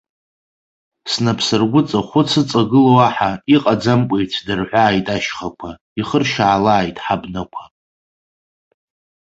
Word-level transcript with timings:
Снапсыргәыҵа 1.11 1.99
хәыц 2.07 2.31
ыҵагылоу 2.41 2.99
аҳа, 3.07 3.31
иҟаӡамкәа 3.55 4.17
ицәдырҳәааит 4.23 5.07
ашьхақәа, 5.15 5.71
ихыршьаалааит 5.99 6.97
ҳабнақәа. 7.05 7.63